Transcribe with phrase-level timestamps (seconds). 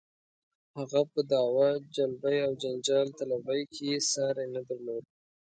[0.77, 5.03] هغه په دعوه جلبۍ او جنجال طلبۍ کې یې ساری نه درلود.